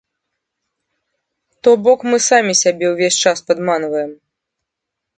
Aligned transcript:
То 1.67 1.75
бок 1.89 1.99
мы 2.09 2.17
самі 2.31 2.53
сябе 2.65 2.85
ўвесь 2.95 3.21
час 3.27 3.37
падманваем. 3.51 4.11